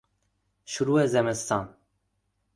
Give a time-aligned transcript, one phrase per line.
[0.65, 1.75] شروع زمستان